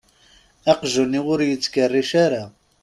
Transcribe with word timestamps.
Aqjun-iw 0.71 1.25
ur 1.33 1.39
yettkerric 1.49 2.11
ara. 2.25 2.43